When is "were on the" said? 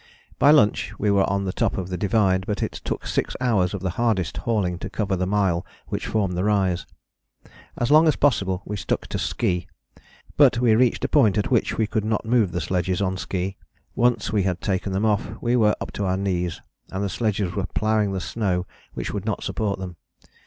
1.11-1.53